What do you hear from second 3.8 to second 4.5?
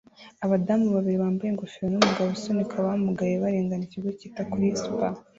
ikigo cyita